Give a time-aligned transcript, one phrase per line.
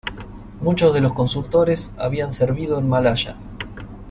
[0.61, 3.37] Muchos de los consultores habían servido en Malaya.